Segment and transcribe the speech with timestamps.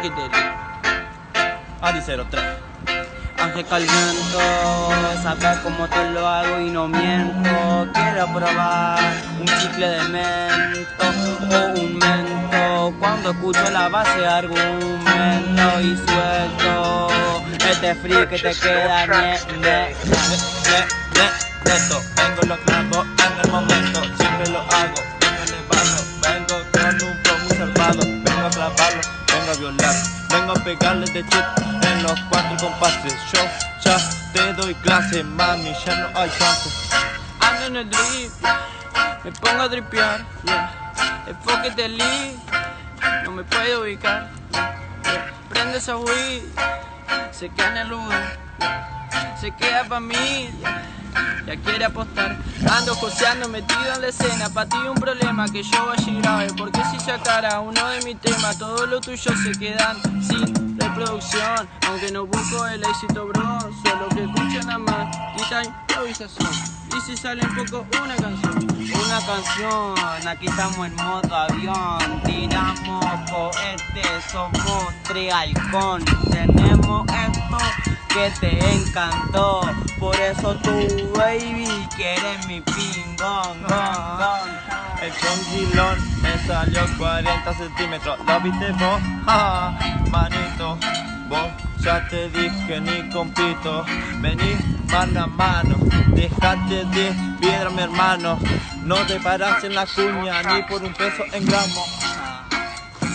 [0.00, 0.30] 03.
[3.38, 4.40] Ángel Calviento,
[5.22, 7.88] sabes cómo te lo hago y no miento.
[7.92, 8.98] Quiero probar
[9.38, 11.04] un chicle de mento
[11.50, 12.94] o un mento.
[12.98, 17.10] Cuando escucho la base argumento y suelto
[17.70, 19.94] este free que te queda ne, ne, ne,
[21.14, 24.89] ne, esto, vengo lo clavo en el momento, siempre lo hago,
[28.56, 29.94] vengo a violar,
[30.28, 31.44] vengo a pegarle de chip
[31.82, 33.40] en los cuatro compases, yo
[33.84, 33.98] ya
[34.32, 36.70] te doy clase, mami, ya no hay chance.
[37.40, 38.32] Ando en el drip,
[39.24, 40.92] me pongo a dripear, yeah.
[41.26, 41.88] enfoque de
[43.24, 45.32] no me puedo ubicar, yeah.
[45.48, 46.42] prende esa weed,
[47.30, 48.38] se queda en el lugar,
[49.40, 50.50] se queda pa' mí,
[51.46, 52.36] ya quiere apostar.
[52.70, 56.69] Ando joseando metido en la escena, pa' ti un problema que yo vaya grave, porque
[57.10, 62.24] si sacara uno de mis temas, todo lo tuyo se quedan sin reproducción, aunque no
[62.24, 66.50] busco el éxito, bro, solo que escuchen nada más, quita improvisación.
[66.96, 68.66] Y si sale un poco una canción,
[69.04, 77.58] una canción, aquí estamos en modo avión, tiramos cohete, somos tres halcón, tenemos esto
[78.08, 79.62] que te encantó,
[80.30, 80.70] eso tu
[81.18, 83.58] baby quiere mi pingón.
[85.02, 89.00] El chongilón me salió 40 centímetros, ¿lo viste vos?
[90.10, 90.78] Manito,
[91.28, 91.48] vos
[91.80, 93.84] ya te dije ni compito,
[94.20, 94.56] vení
[94.92, 95.76] mano a mano,
[96.14, 98.38] dejate de piedra mi hermano,
[98.84, 101.84] no te paras en la cuña ni por un peso en gramo.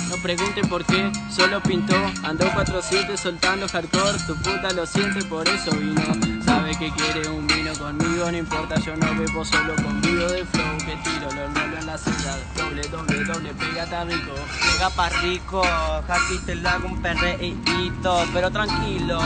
[0.09, 5.47] No pregunten por qué, solo pintó, andó 4-7 soltando hardcore, tu puta lo siente, por
[5.47, 6.34] eso vino.
[6.65, 10.77] Sabe que quiere un vino conmigo, no importa, yo no bebo, solo convivo de flow
[10.79, 14.33] que tiro, lo molo en la ciudad, doble, doble, doble, pega tan rico.
[14.73, 19.19] Pega pa' rico, aquí te lo hago un perreíto, pero tranquilo,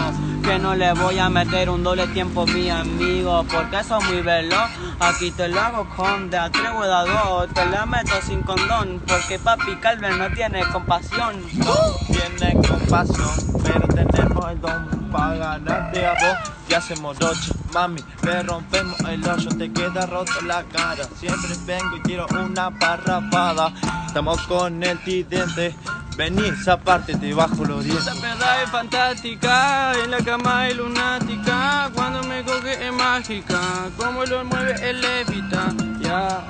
[0.44, 4.22] que no le voy a meter un doble tiempo mi amigo, porque eso es muy
[4.22, 4.70] veloz.
[5.00, 9.78] Aquí te lo hago con de a dos, te la meto sin condón, porque papi
[9.78, 11.42] Calvin no tiene compasión.
[11.56, 11.76] No
[12.06, 16.52] tiene compasión, pero tenemos el don para ganarte a vos.
[16.70, 21.04] Y hacemos roche, mami, le rompemos el hoyo, te queda roto la cara.
[21.20, 23.74] Siempre vengo y tiro una parrapada.
[24.06, 25.76] Estamos con el tidente.
[26.20, 28.06] Vení, esa parte te bajo los dientes.
[28.06, 34.26] Esa perra es fantástica, en la cama es lunática, cuando me coge es mágica, como
[34.26, 36.44] lo mueve el levita, ya.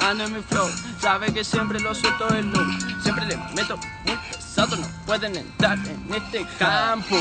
[0.00, 2.66] Ando en mi flow, sabe que siempre lo suelto el look,
[3.04, 7.16] siempre le meto muy pesado, no pueden entrar en este campo.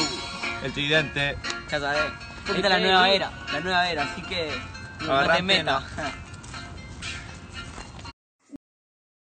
[0.64, 1.38] El tridente.
[1.70, 2.02] Ya sabes,
[2.48, 4.52] esta es la nueva era, la nueva era, así que
[5.02, 5.84] no te metas.